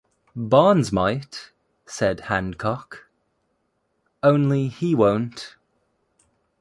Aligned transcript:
"Barnes 0.35 0.91
might," 0.91 1.51
said 1.85 2.21
Hancock, 2.21 3.05
"only 4.23 4.67
he 4.67 4.95
won't." 4.95 5.57